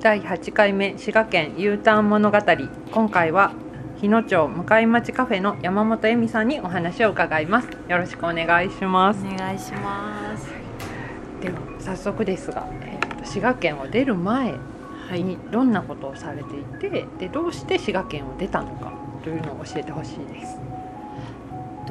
[0.00, 2.38] 第8回目滋賀県 U ターン物語。
[2.92, 3.52] 今回は
[4.00, 7.68] 日野町向町カフェの山本恵美さんにお話を伺います。
[7.88, 9.26] よろしくお願いします。
[9.26, 10.46] お願いします。
[11.40, 14.54] では早速ですが、えーと滋賀県を出る前
[15.08, 15.24] はい。
[15.24, 18.92] にどんなことをされていてでどうして滋賀県を出たのか
[19.24, 20.60] というのを教えてほしいです。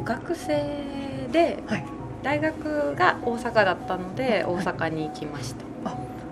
[0.06, 1.86] 学生ではい。
[2.24, 5.67] 大学が大阪だったので大阪に行きました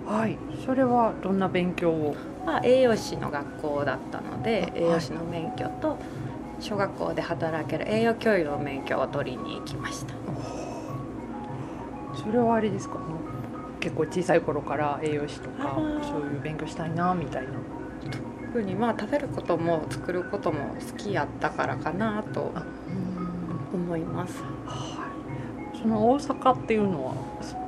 [0.06, 0.38] はい。
[0.64, 2.16] それはどんな勉強を？
[2.44, 5.98] まあ栄養士の学校だったのであ栄養士の免許と
[6.60, 10.14] 小学校で働ける栄養教諭の免許を取りに行きました。
[12.14, 12.98] それはあれですか？
[13.80, 17.50] 結構小さい頃から栄養士とかそういう勉強したいなみたいな。
[18.52, 22.52] 特にまあ食べることも作ることも好きやったからかなと
[23.74, 24.42] 思います。
[24.64, 25.08] は
[25.74, 25.78] い。
[25.78, 27.14] その大阪っていうのは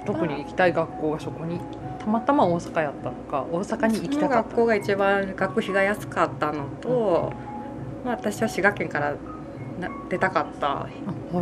[0.06, 1.58] 特に行きたい学校がそこに？
[1.58, 1.64] た
[2.08, 7.32] またま大阪やったのか大阪に行きたかった学校が一番学費が安かったのと、
[8.04, 9.14] まあ、私は滋賀県から
[9.78, 10.88] な出たかったあは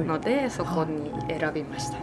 [0.02, 0.04] い。
[0.04, 2.02] のでそこに選びましたね。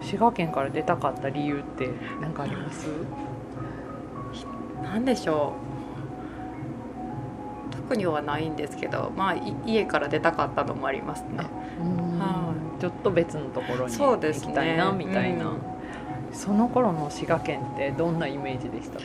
[0.00, 0.06] うん。
[0.06, 2.86] 滋賀県から出たかった理由って何かあります？
[4.82, 5.54] なんでしょ
[7.72, 7.76] う。
[7.76, 11.38] 特にはないんですけどまあい家から出たかったのもありますね。
[12.18, 14.52] はちょっと別のところに行そうですね。
[14.52, 15.77] きたいなみたいな、うん
[16.32, 18.98] その頃の滋賀県ってどんなイメージでした？
[19.00, 19.04] か、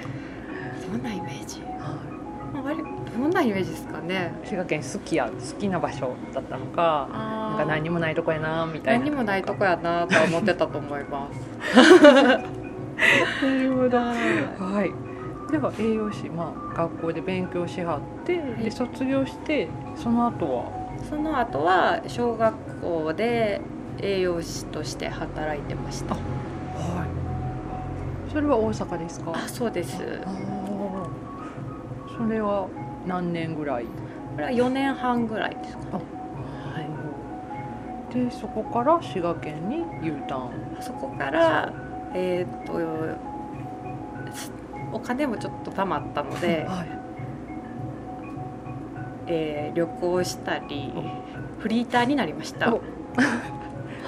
[0.91, 2.79] どんなイメージ、まあ、割
[3.17, 4.33] どんなイメージですかね？
[4.43, 9.05] 滋賀県好きや好きな場所だったのかなんか何もないとこやなみたいな。
[9.05, 11.39] 何もないとこやなとは思ってたと思います。
[13.43, 13.97] なるほど。
[13.97, 14.91] はい。
[15.51, 18.63] では栄養士、まあ、学校で勉強しはって、い。
[18.63, 20.65] で卒業してその後は？
[21.09, 23.61] その後は小学校で
[23.99, 26.15] 栄養士として働いてました。
[26.15, 26.23] はい
[28.33, 29.31] それは大阪ですか？
[29.35, 29.97] あそうです。
[32.17, 32.67] それは
[33.05, 33.85] 何年ぐらい？
[33.85, 33.91] こ
[34.39, 36.03] れは4年半ぐらいですかね。
[38.13, 40.81] でそこから滋賀県に U ターン。
[40.81, 41.71] そこから
[42.13, 44.51] えーっとす
[44.91, 46.87] お金もちょっと貯まったので、はい。
[49.27, 50.93] えー旅行したり
[51.59, 52.71] フリーターになりました。
[52.73, 52.81] お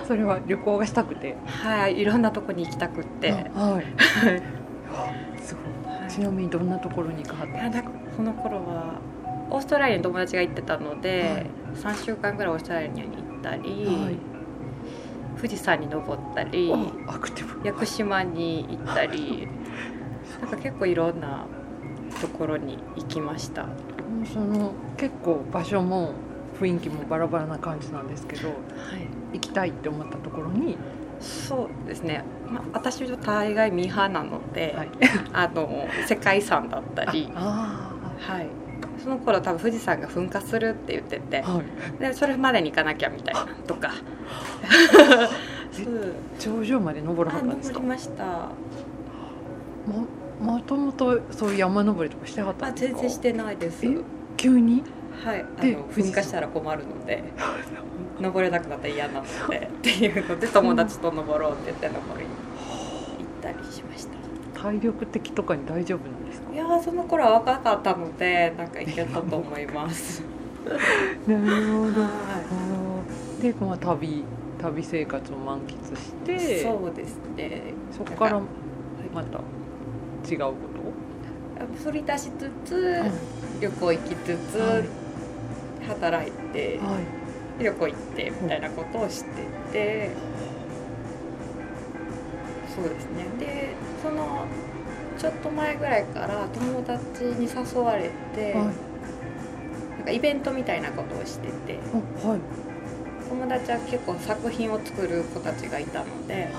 [0.07, 1.35] それは旅行がしたくて。
[1.45, 3.43] はいいろんなとこに行きたくって、はい。
[5.41, 5.65] すごい。
[5.99, 9.01] はいちなみにどんなところに行かはったあなんかその頃は
[9.49, 11.45] オーストラリアに友達が行ってたので、
[11.75, 13.07] 3週間ぐらいオーストラリアに行
[13.39, 14.17] ったり、はい。
[15.37, 17.67] 富士山に登ったりおアクティブ。
[17.67, 19.47] 屋久島に行ったり
[20.41, 21.45] なんか結構いろんな
[22.21, 23.65] ところに行きました。
[24.33, 26.13] その結構場所も
[26.59, 28.49] 雰囲気もバラバラな感じなんですけど。
[28.49, 30.77] はい行きたいって思ったところに、
[31.19, 34.89] そうですね、まあ、私は大概ミーハーなので、はい、
[35.33, 37.31] あの世界遺産だったり。
[37.35, 38.47] あはい。
[39.03, 41.43] その頃多分富士山が噴火するって言ってて。
[41.45, 41.99] あはい。
[41.99, 43.91] でそれまでに行かなきゃみたいなとか。
[46.39, 47.79] 頂上まで登らあはったんですか？
[47.79, 48.23] 登りました。
[49.85, 50.07] も
[50.41, 52.91] もともとそういう山登りとかしてはったあんですか？
[52.93, 53.85] 全然してないです。
[53.85, 53.97] え
[54.37, 54.83] 急に？
[55.23, 55.41] はい。
[55.41, 57.23] あの噴火したら困るので
[58.19, 64.15] 登れなくなったら嫌なので っていうので友達と登ろうって言って登りに行ったりしました。
[64.61, 66.53] 体力的とかに大丈夫なんですか？
[66.53, 70.23] いやーその頃は若かったのでなんかいけたと思います。
[71.27, 72.01] なるほど。
[72.01, 73.03] は
[73.41, 74.23] で、まあ、旅
[74.61, 77.61] 旅生活を満喫していそうですね。
[77.91, 78.39] そこから
[79.13, 79.39] また
[80.31, 80.53] 違うこ
[81.83, 83.09] 振り出しつつと、
[83.61, 84.83] 旅行行きつつはい。
[85.87, 87.24] 働いてはい
[87.59, 89.29] 旅行行ってみたいなことをして
[89.71, 90.09] て
[92.75, 93.25] そうですね。
[93.39, 93.73] で
[94.03, 94.45] その
[95.17, 98.63] ちょっと前ぐらいから友達に誘われて、はい。
[98.63, 98.69] な
[100.01, 101.79] んかイベントみたいなことをしてて
[102.23, 102.39] あはい。
[103.29, 106.51] 友達は結構作品を作る子たちがいたのではい。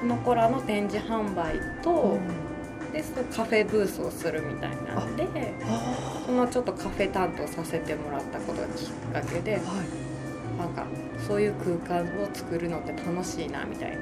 [0.00, 2.48] その子らの展示販売と、うん。
[2.92, 3.04] で
[3.36, 5.28] カフェブースをするみたいなんで
[5.62, 6.24] あ。
[6.24, 9.60] そのちょっとカフェ担当させてもらったことがきっかけで
[10.58, 10.84] なんか
[11.26, 11.54] そういう
[11.86, 13.98] 空間を作るのって楽しいなみたいな。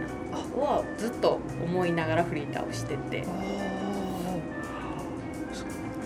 [0.57, 3.25] のはずっと思いながらフリーターをしてて。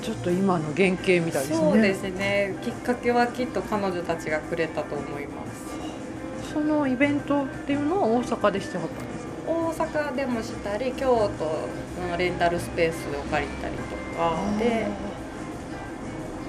[0.02, 1.56] ちょっと今の原型みたいですね。
[1.56, 2.56] そうですね。
[2.62, 6.52] きっかけはきっと彼女たちがくれたと思います。
[6.54, 9.30] そのイベントっていうのは大阪でしてはったんですか？
[9.46, 9.72] 大
[10.12, 11.44] 阪でもしたり京都
[12.08, 13.82] のレンタルスペースを借りたりと
[14.16, 14.86] かで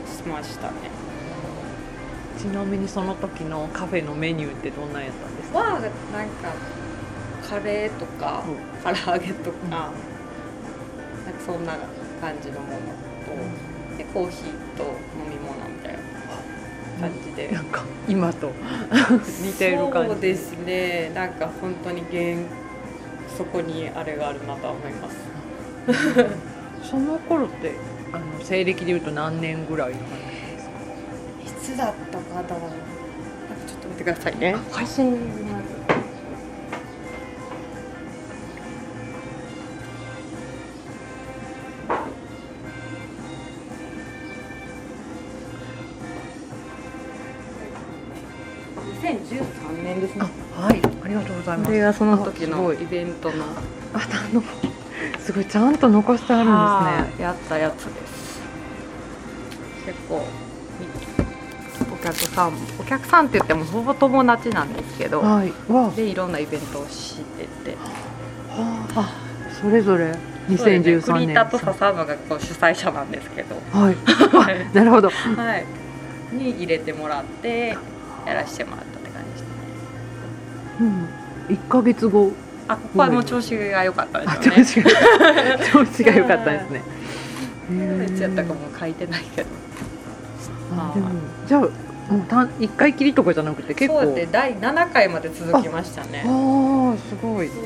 [0.07, 0.90] しましたね
[2.39, 5.59] ちなみにその時のカフェのメニューってどんなんやったんですか？
[5.59, 5.89] はなんか
[7.47, 8.43] カレーとか
[8.83, 9.91] 唐揚げとか、なんか
[11.45, 11.73] そんな
[12.21, 12.77] 感じのもの
[13.91, 15.99] とでコーヒーと飲み物みたいな
[17.01, 17.49] 感じで。
[17.49, 18.51] なんか今と
[19.43, 20.09] 似ている感じ。
[20.11, 21.11] そうですね。
[21.13, 22.45] なんか本当に現
[23.37, 25.17] そこにあれがあるなとは思います。
[26.89, 27.73] その頃って
[28.13, 30.30] あの西暦でいうと何年ぐらいの話
[31.61, 34.53] ですかいつだったかなちょっと待ってくださいね。
[34.53, 35.11] はい写真
[35.51, 35.81] まず
[49.01, 50.25] 2013年ですね。
[50.57, 50.81] あはい。
[51.03, 51.67] ありがとうございます。
[51.67, 53.43] これがその時のイベントの
[53.93, 54.43] ああの
[55.19, 55.45] すごい。
[55.45, 58.41] ちゃんと残してあるんはいやったやつです
[59.85, 60.50] 結構お
[62.13, 65.53] 客さんお客さんって言ってもほぼ友達なんですけど、はい。
[65.71, 67.77] わでいろんなイベントをしてて。
[68.49, 69.09] ああ
[69.61, 70.13] それぞれ。
[70.49, 71.25] 2013そうですね年。
[71.25, 73.55] 栗田と笹野がこう主催者なんですけど。
[73.71, 73.95] はい。
[74.73, 75.09] あなるほど。
[75.09, 75.65] はい。
[76.31, 77.77] に入れてもらって
[78.25, 79.47] やらせてもらったって感じですね。
[81.49, 81.55] うん。
[81.55, 82.31] 1ヶ月後。
[82.67, 84.91] あここはもう調子が良かったあですよね。
[85.69, 86.81] 調子が 調子が良かったですね。
[88.07, 88.11] い。
[88.11, 89.49] つやったかもう書いてないけど。
[90.77, 91.09] あでも
[91.47, 91.67] じゃあ
[92.11, 94.01] もうた一回きりとかじゃなくて結構。
[94.01, 96.23] そうで第7回まで続きましたね。
[96.25, 97.47] ああすごい。
[97.47, 97.57] そう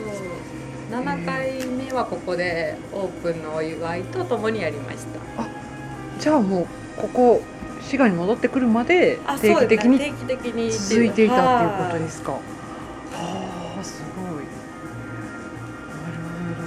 [0.92, 5.20] 7回目はここでオープンのお祝いとともにやりました。
[6.20, 7.42] じゃあもうここ
[7.82, 12.34] 滋賀に戻ってくるまであ定期的に定期的に続いていたっていうことはいですか。
[12.34, 12.40] は
[13.80, 14.26] あすごい。
[14.26, 16.18] なる
[16.56, 16.62] ほ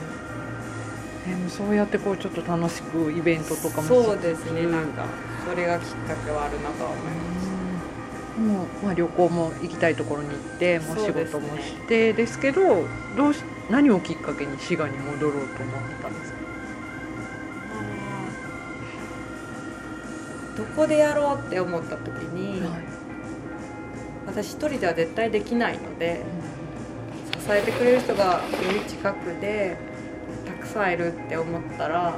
[1.25, 1.31] ど。
[1.31, 3.83] でもそうやってこうちょっと楽しくイベントとかも。
[3.83, 4.63] しそうですね。
[4.63, 5.07] うんなんか
[5.49, 7.33] それがきっかけはあるなとは思います。
[7.33, 7.38] うん
[8.39, 12.87] もうまあ旅行も行きたいところに行ってもう仕事もしてですけど
[13.17, 16.39] どうし何をきっかけに滋賀に戻ろうと思ったんですか？
[20.57, 22.63] どこでやろうって思った時に、
[24.27, 26.23] 私一人では絶対できないので
[27.41, 29.77] 支えてくれる人がより近くで
[30.47, 32.15] たくさんいるって思ったら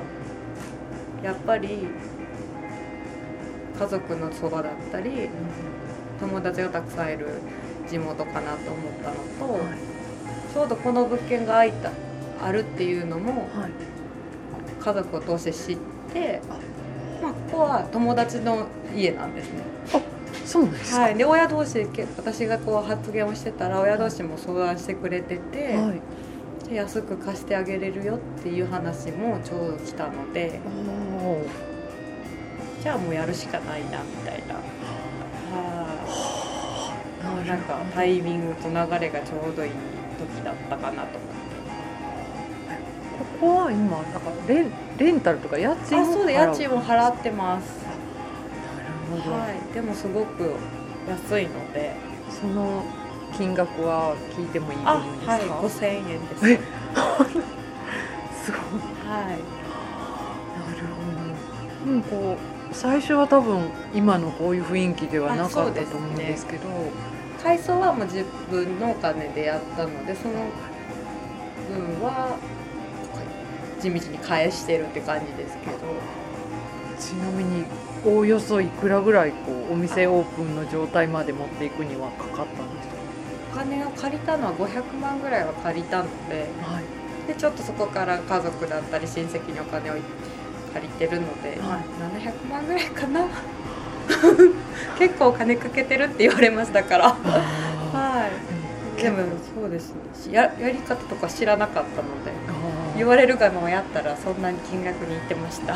[1.22, 1.88] やっぱり
[3.78, 5.28] 家族のそばだったり
[6.20, 7.26] 友達がたくさんいる
[7.88, 9.60] 地元かなと思ったのと、
[10.54, 11.90] ちょうどこの物件が空いた
[12.42, 13.70] あるっていうのもはい。
[14.80, 15.78] 家族を通して知っ
[16.12, 16.40] て、
[17.22, 19.62] まあ、ここは友達の家なんですね。
[20.46, 21.02] そうなんですか。
[21.02, 26.00] はい、で親同士け私がこう発言をしてたら親同士も相談してくれてて、はい。
[26.70, 30.60] で安く貸してあげれるよっていう話もちょうど来たので
[32.80, 34.39] じゃあもうやるしかないなみたい
[37.48, 37.56] な。
[37.56, 39.70] んかタイミングと流れがちょうどいい
[40.18, 41.40] 時だったかなと思って。
[43.40, 47.82] ここは今なんかレンレンタルとか家賃をあそうで払家賃も払ってます。
[47.84, 47.90] な
[49.16, 49.36] るほど。
[49.36, 50.54] はい、でもすごく
[51.08, 51.94] 安いので。
[52.30, 52.84] その
[53.36, 54.92] 金額は聞いてもいいですか？
[54.92, 56.40] はい5000円です。
[58.44, 58.90] すごい。
[59.10, 59.40] なる
[61.84, 61.92] ほど。
[61.92, 62.36] うん、こ
[62.70, 66.68] う最初は多分今のこういう雰囲気ではなかったと思うんですけど、
[67.42, 70.34] 改装はもう自分のお金でやったのでその
[71.70, 72.36] 分は
[73.80, 75.78] 地道に返してるって感じですけど
[76.98, 77.64] ちなみに
[78.04, 82.88] おおよそいくらぐらいこうお店オープンの状態まで持っていくにはかかったんです
[83.52, 86.72] お金を借りたのは500万ぐらいは借りたのでか。
[86.74, 86.84] はい。
[87.26, 89.94] でちょっとそこから家族だったり親戚にお金を
[90.72, 91.80] 借りてるので、まあ
[92.16, 93.26] 700万ぐらいかな
[94.98, 97.06] 結構お金かけてるって言われましたから。
[97.06, 97.08] あ
[97.92, 98.26] は
[98.98, 99.02] い。
[99.02, 99.18] でも
[99.60, 99.94] そうです。
[100.28, 102.98] ねややり方とか知らなかったのでー。
[102.98, 105.74] 言われるがままやったらそんなに金額にいってました。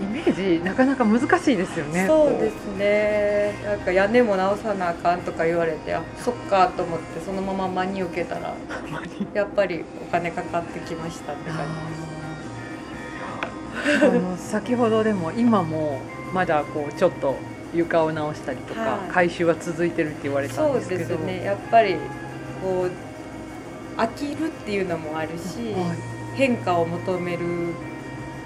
[0.00, 2.06] イメージなかなか難しいですよね。
[2.06, 3.54] そうですね。
[3.64, 8.54] なんか屋根も直さなあかんとか言われてあそっかと思ってそのまま真に受けたら
[9.34, 12.15] やっぱりお金かかってきましたって感あー
[14.02, 16.00] あ の先ほどでも今も
[16.32, 17.36] まだこうちょっと
[17.74, 19.10] 床を直したりとか、はい。
[19.10, 21.00] 改修は続いてるって言われたんですけど。
[21.00, 21.44] ですね。
[21.44, 21.96] やっぱり
[22.62, 26.16] こう飽きるっていうのもあるし、はい。
[26.36, 27.44] 変化を求める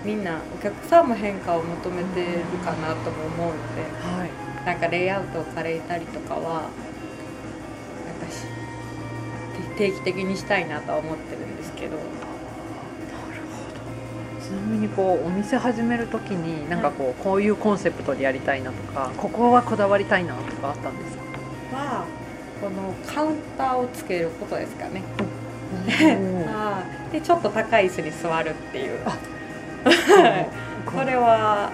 [0.05, 4.31] みんなお客さんも変化を求めてるかなとも思うのではい。
[4.65, 8.45] なんかレイアウトを変えたりとかはなんかし
[9.77, 11.97] 定期的にしたいなとは思ってるんですけど
[14.51, 21.17] ちなみにこうお店始めるときになんかこうこういうコンセプトでやりたいなとかここはこだわりたいなとかあったんです
[21.71, 21.77] か？
[21.77, 22.05] は
[22.61, 25.03] このカウンターをつけることですかね。
[27.13, 28.99] でちょっと高い椅子に座るっていう。
[30.85, 31.71] これは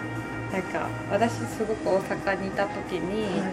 [0.52, 3.52] なんか私すごく大阪にいた時に、はい。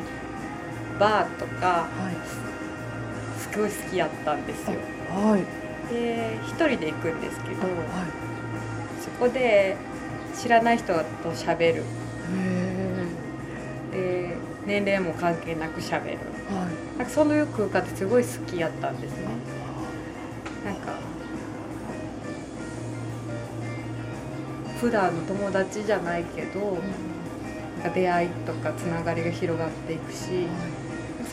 [1.00, 3.40] バーとかはい。
[3.40, 4.80] すごい好きやったんですよ。
[5.10, 5.94] はい。
[5.94, 7.72] で一人で行くんですけどはい。
[7.72, 8.33] そ
[9.20, 9.78] こで
[10.36, 11.02] 知らない人と
[11.32, 11.84] 喋る。
[13.94, 16.20] へで年齢も関係なく喋る。
[16.52, 16.98] えはい。
[16.98, 19.28] なんかそういう空間ってすごい好きやったんですね。
[20.66, 20.94] なんか
[24.80, 30.48] 普段の友達じゃないけどなんか出会いとかつながりが広がっていくし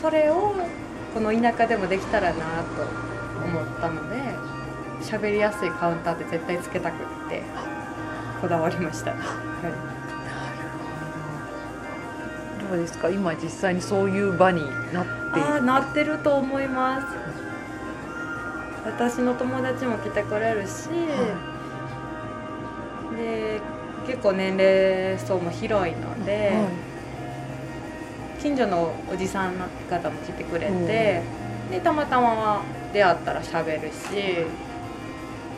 [0.01, 0.53] それを
[1.13, 2.83] この田舎でもできたらなと
[3.45, 4.15] 思ったので
[5.01, 7.43] 喋りやすいカウンターって絶対つけたくって
[8.41, 9.19] こだわりました、はい、
[12.61, 12.67] ど。
[12.69, 13.09] どうですか？
[13.09, 14.61] 今実際にそういう場に
[14.93, 17.07] なっていああなってると思います。
[18.85, 20.89] 私の友達も来てくれるし、
[23.15, 23.61] で
[24.07, 26.53] 結構年齢層も広いので、
[28.41, 29.53] 近所のおじさん
[29.87, 31.21] 方も来てくれて、
[31.69, 34.47] でたまたま出会ったら喋るし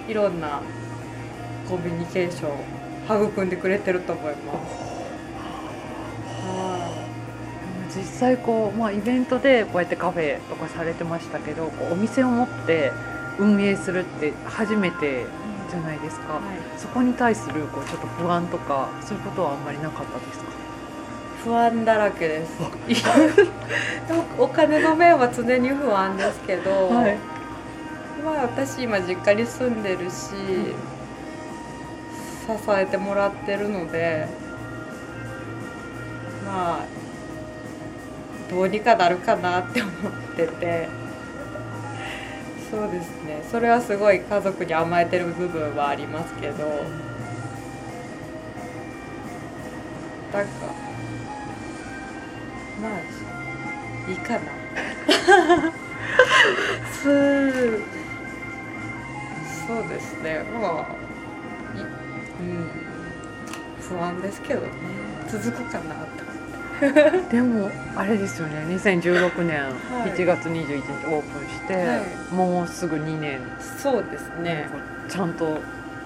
[0.07, 0.61] いろんな
[1.69, 4.57] コミュニケーションを育んでくれてると思います。
[6.45, 6.89] は
[7.95, 12.91] 実際こう、まあ、イベントでこうやってカフェとかされてましたけどこうお店を持って
[13.39, 15.25] 運営するって初めて
[15.69, 16.43] じゃないですか、いはい。
[16.77, 20.45] そこに対するこうちょっと不安とかそういうことはあんまりなかったですか？
[21.43, 22.53] 不安だらけです。
[24.39, 27.17] お金の面は常に不安ですけど、はい
[28.21, 30.29] まあ私今実家に住んでるし、
[32.45, 34.27] 支えてもらってるので
[36.45, 36.85] まあ
[38.49, 39.93] どうにかなるかなって思っ
[40.35, 41.03] てて。
[42.69, 43.43] そうですね。
[43.51, 46.63] それはすごい家族に甘えてる部分はありますけど。
[50.33, 50.49] なんか
[52.81, 54.41] まあいいかな。
[56.91, 57.92] す
[59.73, 60.43] そうですね。
[60.61, 62.69] まあいうん。
[63.81, 64.67] 不安ですけどね。
[65.27, 66.23] 続くかなと。
[67.31, 68.65] でもあれですよね。
[68.75, 70.11] 2016年はい。
[70.11, 72.01] 1月21日オープンして、は
[72.31, 73.39] もうすぐ2年。
[73.59, 74.67] そうですね。
[75.09, 75.57] ちゃんと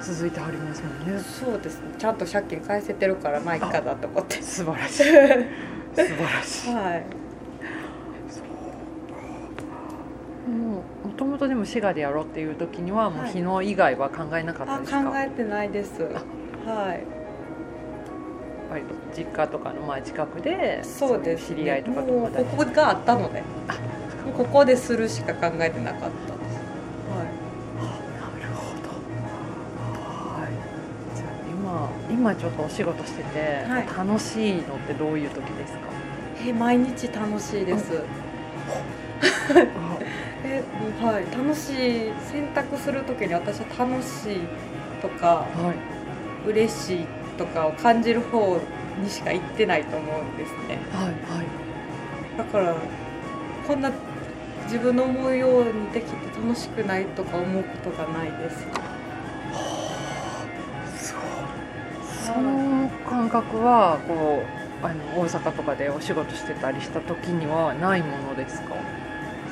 [0.02, 1.20] 続いてはりますもんね。
[1.22, 1.90] そうですね。
[1.98, 4.42] ちゃんと借金返せてるからまあいいかなと思って。
[4.42, 5.04] 素晴らしい。
[5.96, 6.74] 素晴らしい。
[6.74, 7.27] はい
[10.48, 10.84] も
[11.18, 16.01] ともとでも滋賀でやろうっていう時にはもうはい日野以外は考えなかったあですか、考えてないです。
[16.01, 16.10] は
[16.94, 17.04] い。
[18.70, 23.44] 割と実家とかのまあ近くでそうです、ね、知り合いとかも友達うここがあったので。
[23.68, 23.74] あ
[24.25, 26.60] もうここでするしか考えてなかったです。
[27.10, 27.24] は
[28.20, 28.89] なるほど。
[30.42, 30.51] はい。
[31.16, 31.89] じゃあ今
[32.34, 33.86] 今ちょっとお仕事してて、はい。
[33.88, 35.80] 楽しいのってどういう時ですか？
[36.46, 37.92] いえ毎日楽しいです
[40.60, 41.26] えはい。
[41.32, 44.40] 楽しい選択する時に私は楽しい
[45.02, 45.74] とかは
[46.46, 46.50] い。
[46.50, 47.06] 嬉しい
[47.38, 48.60] とかを感じる方
[49.02, 50.80] にしか行ってないと思うんですね。
[50.94, 52.38] はいはい。
[52.38, 52.76] だから
[53.68, 53.92] こんな
[54.66, 58.68] 自分の思うようにできて楽しくないとか思うことがないです。
[61.12, 64.44] そうその感覚はこ
[64.84, 68.76] うあの大阪とかでお仕事してたりした時にはないものですか？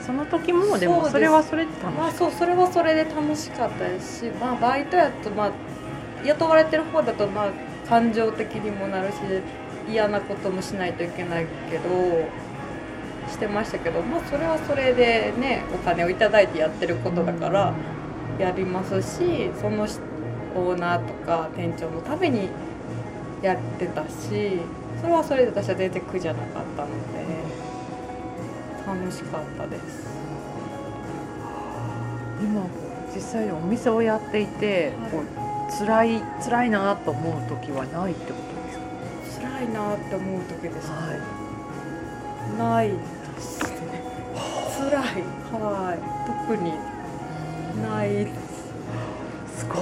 [0.06, 5.52] その時もでもそれはそれで楽しまあそうそれはそれで楽しかったですし、まあ、バイトやと、まあ、
[6.24, 7.52] 雇われてる方だと、まあ、
[7.90, 9.16] 感情的にもなるし
[9.90, 11.90] 嫌なこともしないといけないけど
[13.30, 17.74] してましたけど、まあ、それはそれでねお金をいいてやってることだから
[18.38, 19.88] やりますしその
[20.56, 22.50] オーナーとか店長のために
[23.42, 24.60] やってたし
[25.02, 27.45] それはそれで私は全然苦じゃなかったので。
[28.86, 30.06] 楽しかったです。
[32.42, 32.68] 今
[33.16, 35.12] 実際にお店をやっていて、はい。
[35.12, 35.26] こう
[35.80, 38.72] 辛い辛いなと思う時はないってことで
[39.32, 39.48] すか？
[39.50, 41.20] 辛いなって思う時ですか、はい。
[42.58, 42.98] ないで
[43.42, 44.04] すね。
[44.78, 44.94] 辛い。
[45.52, 46.00] はい。
[46.48, 46.74] 特に
[47.82, 49.60] ないです。
[49.60, 49.80] すごい。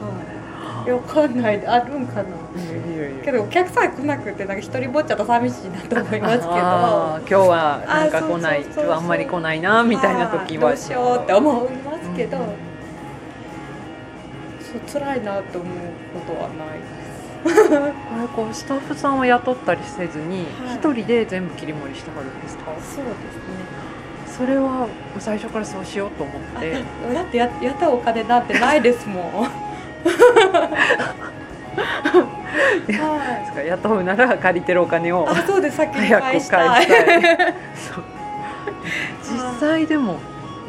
[0.00, 0.90] はい。
[0.90, 1.66] わかんない。
[1.66, 2.22] あるんかな。
[2.22, 2.69] いやいやいや
[3.20, 6.50] けどお客さん来なくてなんか一人ぼっちゃと寂しいなと思いますけど。
[6.50, 10.70] 今日はなんか来ないあんまり来ないなみたいな時は。
[10.70, 12.44] どうしようって思いますけど、うん
[14.70, 15.72] そう辛いなと思う
[16.14, 16.90] ことはないです。
[17.68, 17.80] これ
[18.28, 20.76] こうスタッフさんを雇ったりせずにはい。
[20.76, 23.06] 一人で全部切り盛りしてはるんですか、そうですね。
[24.26, 24.86] そそれは
[25.18, 26.72] 最初からそうしようと思って。
[27.12, 29.24] だってややったお金なんてないですもん
[32.98, 35.76] はい、雇うなら借りてるお金をあそうです。
[35.76, 36.86] 先に早く返返したい。
[39.22, 40.18] 実際でも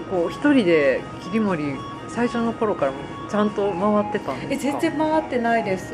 [0.09, 1.79] こう一人で切り盛り
[2.09, 2.97] 最初の頃からも
[3.29, 4.79] ちゃんと回ってたんえですか？
[4.79, 5.93] 全然回ってないです。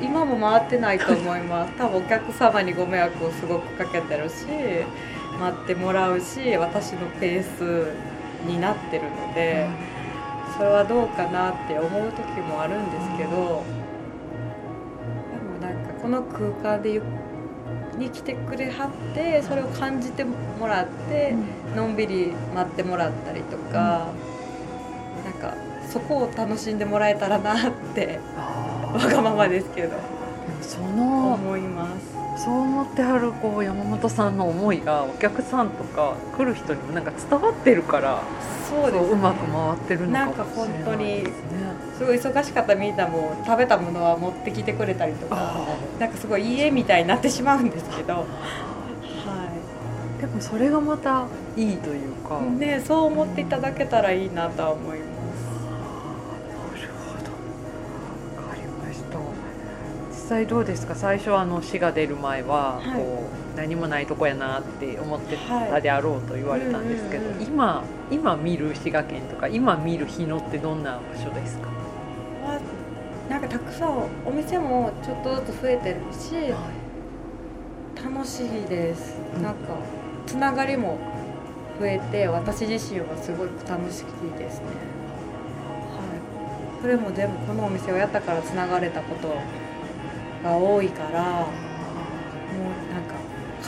[0.00, 1.72] 今も回ってないと思います。
[1.76, 4.46] 多分お客様にご迷惑をすごくかけてるし
[5.38, 7.92] 待ってもらうし私のペース
[8.46, 9.68] になってるので
[10.56, 13.64] それはどうかなって思う時もあるんですけど
[16.02, 17.02] この空間でゆ
[17.96, 21.34] に来てくれはってそれを感じてもらって
[21.76, 24.08] のんびり待ってもらったりとか、
[25.24, 25.54] なんか
[25.88, 32.12] そこを楽しんでもらえたらなってあわがままですけどーその思います。
[32.44, 38.22] そう思ってはるこう山本さんの思いがお客さんとか来る人にもなんか伝わってるから
[38.68, 40.80] そうです、ね、うまく回ってるのかもしれないですね。
[40.82, 41.24] なんか本当に
[41.96, 48.14] すごい忙しかったみんなも食べたものは持ってきてくれたりとかあなんかすごい家みたいになってしまうんですけど。
[48.14, 55.08] はーでもそれがまたいいというか、いねそう思っていただけたらいいなとは思います。
[56.76, 57.32] なるほど。
[58.46, 59.18] わかりました。
[60.10, 60.94] 実際どうですか？
[60.94, 63.00] 最初あの死が出る前は、はい。
[63.02, 67.46] こう何もないとこやなって思ってたであろうと言われたんですけど、うんうんうん。
[67.46, 71.68] 今今見る滋賀県とか今見る日野ってどんな場所ですか、
[72.44, 72.60] まあ
[73.30, 76.34] なんかたくさんお店もちょっとずつ増えてるし
[78.04, 79.42] 楽しいです、うん。
[79.42, 79.60] なんか
[80.26, 80.98] つながりも
[81.78, 84.04] 増えて私自身はすごく楽しい
[84.38, 84.66] ですね。
[84.66, 84.72] は
[86.78, 86.82] い。
[86.82, 89.28] それも全部このお店をやったからつながれたこと
[90.42, 92.91] が多いからもう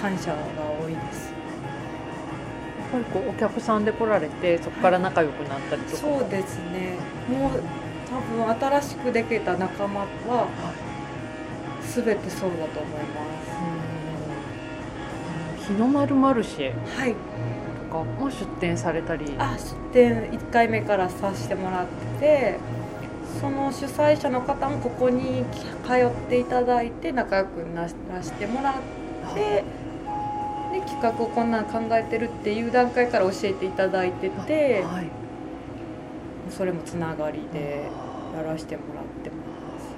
[0.00, 0.36] 感謝が
[0.80, 1.32] 多いです。
[1.32, 6.96] やっぱりこうお客さんで来られてそこから仲良くなったりとか、そうですね。
[7.28, 7.62] もう
[8.08, 8.48] 多分
[8.80, 10.06] 新しくできた仲間は
[11.82, 13.20] 全てそうだと思いま
[15.58, 15.66] す。
[15.66, 17.14] 日の丸マルシェはい。
[17.90, 19.34] とかも出店されたり。
[19.38, 22.58] あ出店1回目からさせてもらってて
[23.40, 25.44] その主催者の方もここに
[25.84, 27.88] 通っていただいて仲良くなら
[28.22, 28.84] してもらって
[29.34, 29.64] で
[30.86, 35.06] 企画をこんなん考えてるっていう段階から教えていただいててはい、
[36.50, 37.84] それもつながりで
[38.36, 39.36] やらせてもらってま
[39.78, 39.94] す。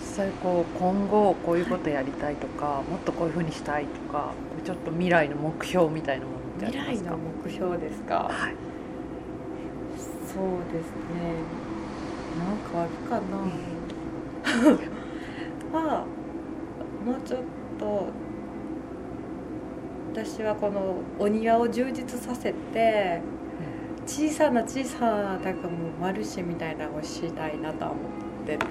[0.00, 4.32] 実際こう今後こういうことやりたいとかもっとこういうふうにしたいとか
[4.64, 6.92] ちょっと未来の目標みたいなものってありますか？
[6.92, 8.14] 未来の目標ですか？
[8.28, 8.54] はい。
[10.26, 10.92] そうですね。
[12.38, 14.80] なんかあるかな、
[15.80, 16.04] まあ
[17.04, 17.40] もうちょっ
[17.78, 18.08] と
[20.12, 23.20] 私はこのお庭を充実させて
[24.06, 28.70] 小さな小さななんかもうマルシェみたいなのをしたいなとは思ってるかな。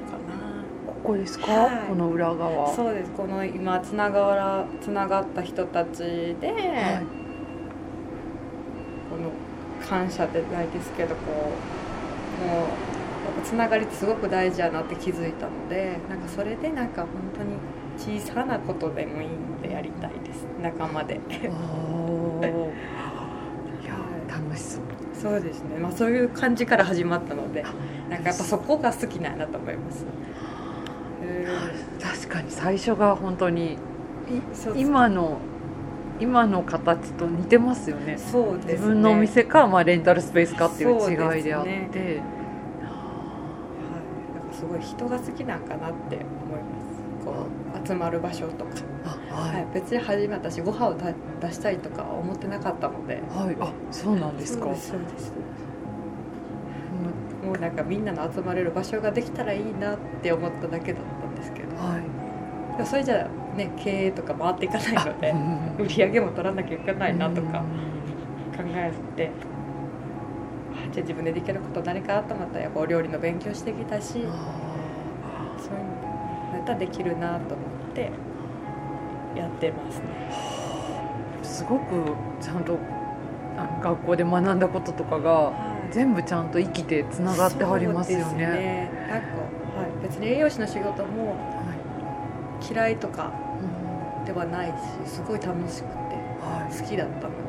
[0.86, 1.88] ここですか、はい。
[1.88, 2.74] この裏側。
[2.76, 3.12] そうです。
[3.12, 5.98] この今つながらつながった人たち
[6.42, 6.54] で、は
[7.02, 7.06] い。
[9.10, 9.32] この
[9.88, 11.22] 感謝でないですけどこ
[12.44, 12.68] うもう
[13.42, 21.20] つながりってすごく大事やなって気づいたのでなんかそれでなんか本当に小さなことでもいいのでやりたいです仲間で。
[24.30, 24.84] 楽しそう。
[25.14, 25.78] そうですね。
[25.78, 27.64] まあそういう感じから始まったので
[28.10, 30.06] なんかやっぱそこが好きなんだと思います。
[31.24, 31.46] へ
[32.02, 33.78] 確かに最初が本当に
[34.76, 35.40] 今の
[36.20, 38.18] 今の形と似てますよね。
[38.18, 38.74] そうですね。
[38.74, 42.22] 自分のお店か、まあ、レンタルスペースかっていう違いであって、
[44.60, 47.00] すごい人が好きなんかなって思います。
[47.24, 47.48] こ
[47.82, 48.72] う集まる場所とか、
[49.06, 53.16] あは、はいい別に初め私ご飯をた出したいとかは思ってなかったので。
[53.30, 54.66] はい、あそうなんですか。
[54.66, 55.34] そうですそうです。
[57.46, 61.78] もうなんかみんなの集まれる場所ができたらいいなって思っただけだったんですけど。
[61.78, 62.86] はい。
[62.86, 65.34] それじゃね経営とか回っていかないので
[65.84, 67.60] 売り上げも取らなきゃいけないなとか
[68.58, 69.32] 考えて。
[69.56, 69.59] あ
[70.92, 74.32] じゃあ自分でできること何かなと思ったらやっぱお料理の勉強してきたしそういうの
[76.54, 78.12] だったらできるなと思って
[79.36, 80.06] やってますね。
[81.44, 82.78] すごくちゃんと
[83.82, 85.54] 学校で学んだこととかが
[85.92, 88.92] 全部ちゃんと生きてつながってはりますよそうですね。
[89.10, 92.72] なんか、はい、別に栄養士の仕事もはい。
[92.74, 94.26] 嫌いとかうん。
[94.26, 94.68] ではない
[95.06, 96.78] しすごい楽しくてはい。
[96.78, 97.49] 好きだったの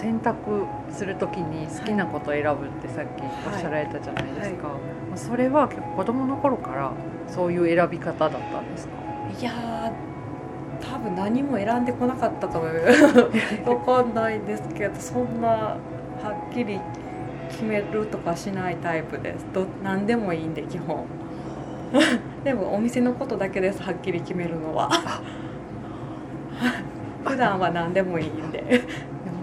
[0.00, 4.70] 選択するときに好きなことを選ぶってさっきおっしゃられたじゃないですか、
[5.14, 6.92] それは結構子供の頃から
[7.28, 8.92] そういう選び方だったんですか？
[9.38, 9.92] いや
[10.80, 12.72] 多分何も選んでこなかったと思う。
[13.64, 15.76] 分かんないですけどそんなは
[16.50, 16.80] っきり
[17.50, 19.44] 決めるとかしないタイプです。
[19.52, 21.04] ど何でもいいんで基本。
[22.44, 24.88] でもお店のことだけですはっきり決めるのは。
[27.24, 28.82] 普段は何でもいいんで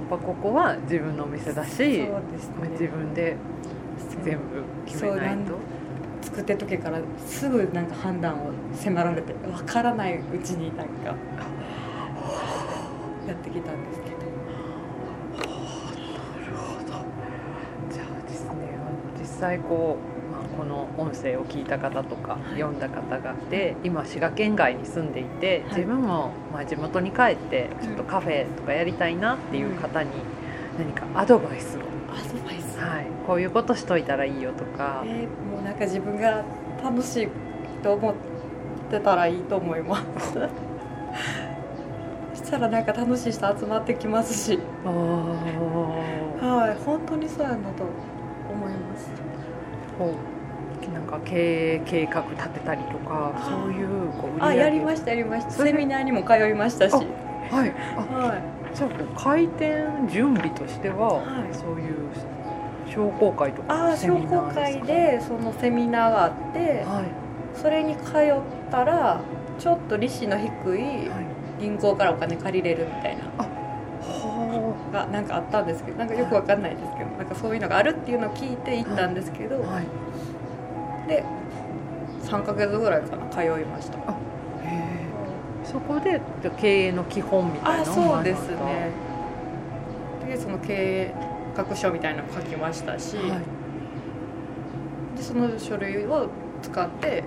[0.09, 2.09] ぱここは自分のお店だし、ね。
[2.71, 3.35] 自分で
[4.23, 5.53] 全部決めないと。
[6.21, 11.15] 作ってる時からすぐなんか判断を迫られて分からないうちになんか
[13.27, 14.17] やってきたんですけど。
[17.91, 18.51] じゃあですね
[19.19, 20.16] 実際こう、まあ、
[20.57, 25.77] この音声を聞いた方とか読んだ方がで今滋賀県外に住んでいてはい。
[25.77, 30.09] 自分もまあ地元に帰ってちょっとカフェとかやりたいなっていう方に
[30.77, 32.79] 何かアドバイスを、アドバイス。
[32.79, 36.43] はい、こういうことしといたらいいよとか、えーもうなんか自分が
[36.83, 37.27] 楽しい
[37.81, 38.15] と思っ
[38.89, 40.33] てたらいいと思います。
[42.33, 44.59] そ したらなんか楽しい人集まってきますし。
[46.41, 46.83] はい。
[46.83, 47.83] 本当にそうやなと
[48.51, 49.09] 思います
[51.19, 55.51] か経営計画立てたりとかそういうこうあやりまししたやりました。
[55.51, 56.93] セミナーにも通いましたし。
[56.93, 57.73] あはい。
[57.95, 58.75] あはい。
[58.75, 61.53] じゃあこう開店準備としては、はい。
[61.53, 61.95] そういう
[62.89, 67.05] 商工会とあかセあ商工会でそのセミナーがあってはい。
[67.59, 69.21] それに通ったら
[69.57, 71.27] ちょっと利子の低いはい。
[71.59, 73.23] 銀行からお金借りれるみたいな。
[73.43, 73.57] は
[74.91, 79.85] がなんかあったんですけどなんかよくわかんないですけどなんかそういうのがあるっていうのを聞いて行ったんですけど、あはい
[81.07, 81.23] で
[82.23, 83.97] 3ヶ月ぐらいかな通いました。
[83.97, 84.01] へ
[84.65, 85.07] え
[85.63, 86.21] そこで
[86.57, 88.91] 経営の基本みたいあなのをそうですね。
[90.27, 91.13] でその経営
[91.55, 93.41] 学書みたいなの書きましたし、はい。
[95.17, 96.29] でその書類を
[96.61, 97.23] 使って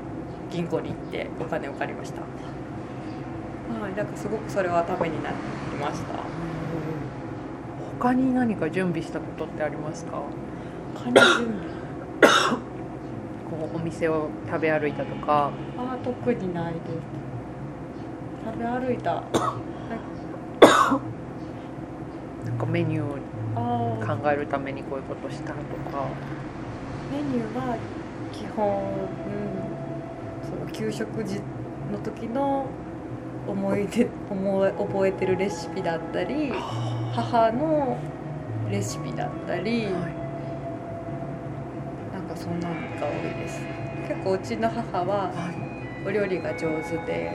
[0.50, 2.20] 銀行に行ってお金を借りました。
[2.20, 5.36] はいだからすごくそれはためになり
[5.80, 6.20] ました。
[7.98, 10.22] 他に何か準備したことってありますか？
[10.94, 11.79] 金準備
[13.74, 15.50] お店を食べ歩いたとか。
[15.76, 16.84] あ特にないです。
[18.44, 19.22] 食べ歩いた。
[22.44, 25.60] なんかメニューを考えるためにこういうことしたとか。
[27.12, 27.76] メニューは
[28.32, 28.84] 基本、うん、
[30.48, 31.40] その給食時
[31.92, 32.66] の時の
[33.46, 36.52] 思い出思い覚えてるレシピだったり
[37.12, 37.98] 母の
[38.70, 40.19] レシピだったり、はい
[42.40, 43.60] そんなのが多いです。
[44.08, 46.06] 結構うちの母ははい。
[46.06, 47.30] お料理が上手で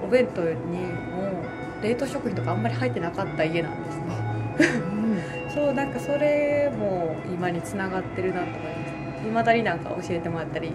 [0.00, 1.42] お弁当にも
[1.82, 4.04] 冷凍食品とかあんまり入ってなかった家なんですね。
[5.48, 5.50] うん。
[5.50, 8.86] そうなんかそれも今につながってるなと思いま
[9.20, 9.26] す。
[9.26, 10.72] いまだになんか教えてもらったり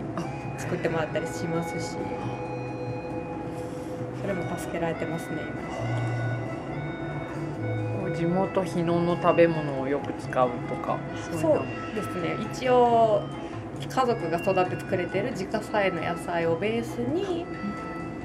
[0.57, 1.97] 作ってもらったりしますし。
[4.21, 5.43] それも助けられてますねこ
[6.23, 6.26] う
[8.17, 10.97] 地元日野の食べ物をよく使うとか。
[11.31, 11.61] 今そう
[11.95, 12.35] ですね。
[12.51, 13.21] 一応
[13.79, 17.45] 家族が育ててくれてる自家菜の野菜をベースに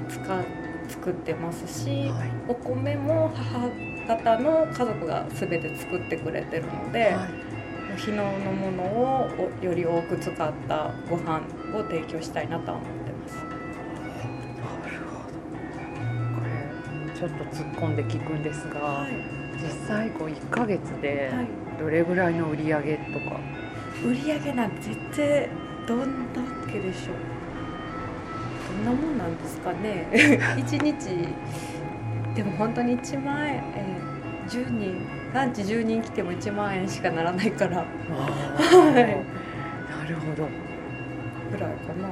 [0.09, 0.45] 使う
[0.89, 2.31] 作ってますしはい。
[2.47, 3.69] お米も母
[4.07, 7.97] 方の家族が全て作ってくれてるので、はい。
[7.97, 9.29] 日野のものを
[9.61, 10.35] おより多く使っ
[10.67, 11.41] たご飯
[11.75, 13.35] を提供したいなとは思ってます。
[13.35, 13.43] な
[14.89, 15.35] るほど。
[16.35, 19.11] これちょっと突っ込んで聞くんですが、はい、
[19.63, 21.47] 実際こう1ヶ月ではい、
[21.79, 23.39] どれぐらいの売り上げとか、
[24.05, 25.49] 売り上げなんて絶対
[25.87, 26.07] どんなわ
[26.67, 27.15] けでしょう。
[28.85, 30.07] どんなもんなんですかね。
[30.57, 31.27] 1日。
[32.35, 34.13] でも本当に1万円、えー
[34.49, 35.07] 10人。
[35.33, 37.77] ランチ10人来ても1万円しかならないから。
[37.77, 37.85] は
[38.91, 38.93] い。
[38.93, 40.47] なるほど。
[41.51, 42.09] ぐらいかな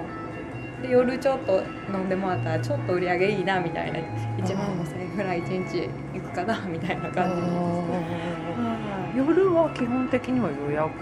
[0.82, 1.64] で夜ちょっと
[1.94, 10.94] 飲んでもらったらちょっと売り上げいいなみたいな1万5000円ぐらい1日いくかなみたいな感じです、はい夜は基本的には予約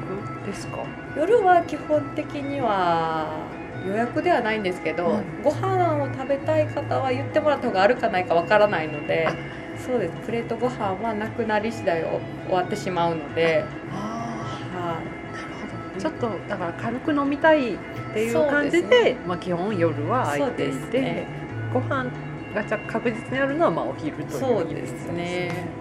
[0.43, 0.79] ですか？
[1.15, 3.45] 夜は基本的には
[3.85, 9.29] 予約ではないんですけど、はいご飯を食べたい方は言ってもらった方があるかないかわからないので
[9.77, 10.13] そうです。
[10.25, 16.01] プレートご飯はなくなり次第お終わってしまうので、あはあなるほど。
[16.01, 17.77] ちょっとだから軽く飲みたい
[18.09, 21.27] っていう感じでそうですまあ、基本夜は空いていて、ね。
[21.73, 22.05] ご飯
[22.53, 25.75] が確実にあるのはまあお昼というそうですね。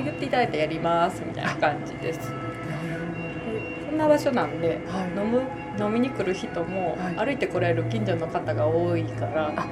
[0.00, 2.32] い言っていただいてやりますみたいな感じです。
[3.90, 5.08] こんな場所なんではい。
[5.18, 5.42] 飲む
[5.78, 7.26] 飲みに来る人もはい。
[7.26, 9.66] 歩いてこられる近所の方が多いから、あ。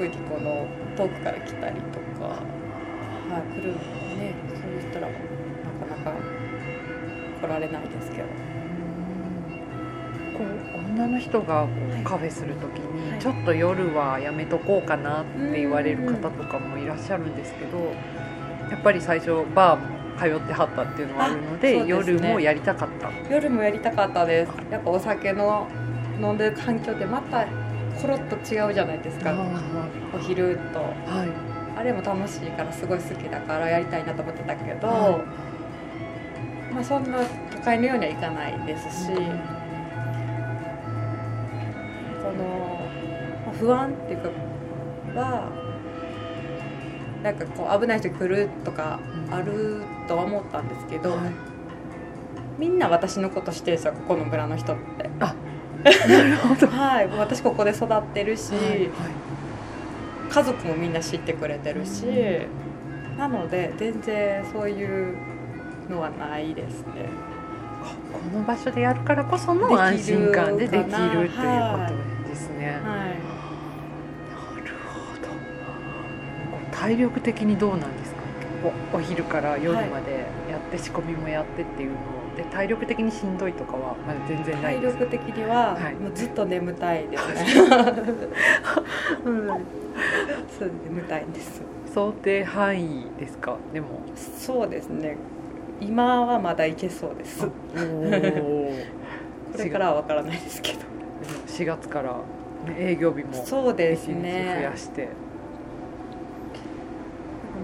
[0.00, 3.78] 特にこの遠くから来たりとか、はい、来るの
[4.16, 5.14] ねそういう人らも
[5.78, 6.16] なんかなか
[7.40, 8.28] 来られないですけど
[10.40, 13.20] こう女の人がこう、はいカフェするときに、はい。
[13.20, 17.78] ちょっと夜はやめとこうかなって言われる方とかもいらっしゃるんですけど、
[18.70, 21.86] やっぱり最初バーも通ってはったっていうのがあるのでね。
[21.86, 23.10] 夜もやりたかった。
[23.30, 24.52] 夜もやりたかったです。
[24.70, 25.68] やっぱお酒の
[26.20, 27.46] 飲んでる環境ってまた
[28.00, 29.34] コロッと違うじゃないですか。
[30.14, 30.78] お昼と。
[30.80, 31.28] はい。
[31.78, 35.24] あれも楽しいからすごい好きだからやりたいなと思ってたけど、は
[36.72, 37.18] まあそんな
[37.50, 39.12] 都会のようにはいかないですし、そ
[42.40, 42.78] の、
[43.46, 44.28] まあ不安っていうか
[45.20, 45.48] は
[47.22, 48.98] なんかこう危ない人来るとか
[49.30, 51.20] あるとは思ったんですけど、はい。
[52.58, 55.10] みんな私のことしてるんですよここの村の人って。
[55.18, 56.66] なるほど。
[56.66, 58.90] はい、私ここで育ってるし、はい
[60.30, 62.06] 家族もみんな知ってくれてるし、
[63.18, 65.16] なので全然そういう
[65.90, 67.10] のはないですね。
[68.12, 71.38] この場所でやるからこその安心感でできるっていうこ
[71.88, 72.19] とで。
[72.19, 72.66] すね。
[72.66, 72.80] はい、な
[74.66, 75.14] るほ
[76.72, 76.76] ど。
[76.76, 78.20] 体力的にどうなんですか？
[78.92, 81.96] おお昼から夜までやって仕込みもやってっていうの
[82.36, 84.96] で体力的にしんどいとかはまだ全然ないです。
[84.96, 87.44] 体力的には、はいもうずっと眠たいですね。
[89.24, 91.62] うん、そう眠たいんです。
[91.92, 93.56] 想定範囲ですか？
[93.72, 94.00] でも。
[94.14, 95.16] そうですね。
[95.80, 97.46] 今はまだいけそうです。
[97.48, 97.52] こ。
[99.58, 100.80] れからはわからないですけど。
[101.50, 102.12] 4月から、
[102.66, 104.76] ね、営業日もそうです増ねや。
[104.76, 105.08] して。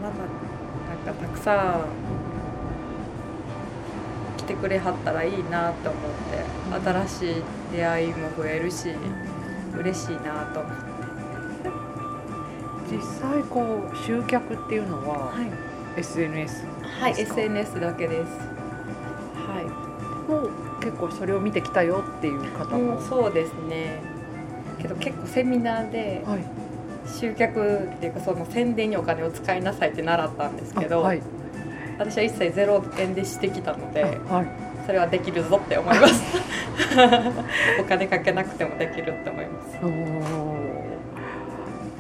[0.03, 1.87] まだなんかたくさん
[4.37, 6.03] 来てくれはったらいいなと思っ
[6.83, 8.91] て新しい出会いも増えるし
[9.77, 10.87] 嬉しいなと思って
[12.93, 15.51] 実際こう集客っていうのははい、
[15.99, 16.65] SNS
[17.01, 18.56] はい、SNS だけです
[20.87, 22.95] 結構それを見てきたよっていう方いも。
[22.95, 23.99] もうそうですね。
[24.81, 26.45] けど結構セミナーではい。
[27.09, 31.23] 集客っていうかその宣伝にお金を使いなさいって習ったんですけど、あはい。
[31.99, 34.47] 私は一切ゼロ円でしてきたのではい。
[34.87, 36.23] それはできるぞって思います。
[37.81, 39.79] お金かけなくてもできるって思います。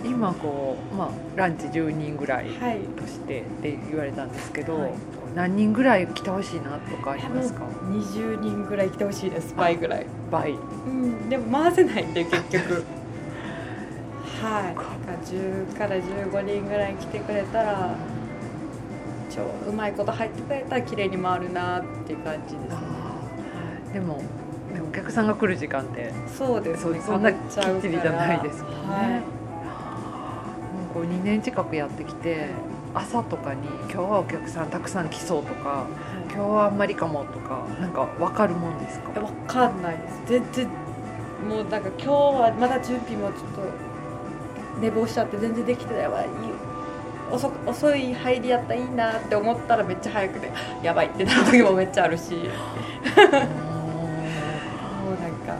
[0.04, 2.78] 今こう、まあ、ランチ10人ぐらいはい。
[3.00, 4.92] としてって言われたんですけど、はい
[5.36, 9.54] 何人ぐらい来てほしいなとかありますか？20人ぐらい来てほしいです。
[9.54, 10.06] 倍ぐらい。
[10.30, 10.52] 倍。
[10.52, 10.56] う
[10.88, 11.28] ん。
[11.28, 12.84] でも回せないんで結局。
[14.42, 14.74] はい。
[14.74, 14.96] だか。
[15.06, 17.94] ら10から15人ぐらい来てくれたら
[19.28, 22.68] ちょうまいこと入ってくれたら綺麗に回るなっていう感じです。
[22.70, 22.76] ね
[23.92, 24.22] でも
[24.72, 27.00] でもお客さんが来る時間ってそうですね。
[27.04, 27.38] そんなきっ
[27.82, 28.78] ちりじゃないですもんね。
[28.88, 29.10] はい。
[29.10, 32.48] もうこう2年近くやってきて
[32.96, 35.86] 朝とかに今日はお客さんたくさん来そうとか
[36.34, 39.10] 今日はあんまりかもとかなんか分かるもんですか？
[39.14, 40.22] えわかんないです。
[40.26, 40.66] 全然
[41.46, 43.60] もうなんか今日はまだ準備もちょっと
[44.80, 46.22] 寝坊しちゃって全然できてないわ。
[46.22, 46.28] いい
[47.30, 50.50] 遅く遅い入りやったらいいなって思ったらめっちゃ早くて
[50.82, 52.34] やばいってなる時もめっちゃあるし。
[52.40, 52.44] もう
[55.20, 55.54] なんか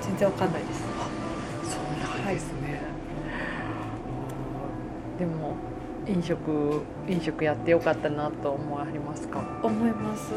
[0.00, 0.82] 全然わかんないです。
[1.64, 1.82] そう
[2.24, 2.80] なんですね、
[5.18, 5.54] でも
[6.10, 9.42] 飲食飲食やってよかったなと思われますか？
[9.62, 10.32] 思います。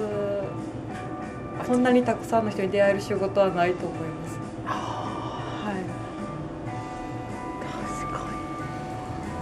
[1.68, 4.38] こんなにたくさんの人に出会える仕事はないと思います。
[4.66, 5.76] はい。
[8.02, 8.36] 確かに。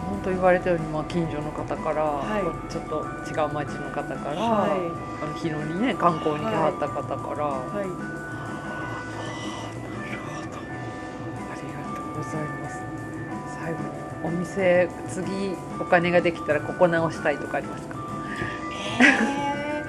[0.09, 2.43] 本当言われたように、まあ、近所の方から、はい。
[2.71, 4.67] ちょっと違う町の方から、は
[5.21, 7.49] あの日野にね観光に来はった方から、い。
[7.49, 7.87] はい。
[7.87, 7.91] な
[10.11, 10.59] るほど。
[11.51, 12.79] ありがとうございます。
[13.59, 17.95] 最後にお店次お金ができたらここ直したいとかありますか？
[18.99, 19.83] え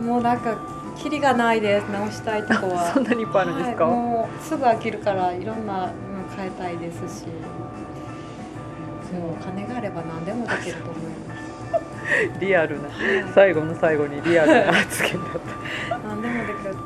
[0.00, 0.02] ー。
[0.04, 0.56] もうなんか
[0.96, 2.90] キリがないです直したいとこは。
[2.94, 5.88] そんなにいっぱいあるんですか、はい、もうすぐ飽きるからいろんなもの
[6.36, 7.26] 変えたいですし。
[9.12, 12.38] もうお金があれば何でもできると思います。
[12.40, 12.88] リアルな。
[12.88, 13.24] はい。
[13.34, 15.22] 最後の最後にリアルな発言だっ
[15.88, 15.98] た。
[16.06, 16.76] 何でもできる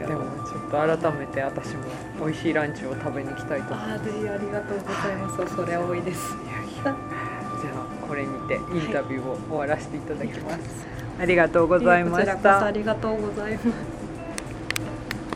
[0.00, 1.82] けどでもちょっと改めて私も
[2.18, 3.74] 美味しいランチを食べに行きたいと。
[3.74, 5.56] 思いますああぜひありがとうございます。
[5.56, 6.36] それ多いです。
[6.82, 6.96] じゃあ
[8.06, 10.86] これにてインタビューを終わらせていただきます、
[11.20, 12.64] ありがとうございました。
[12.64, 13.99] ありがとうございます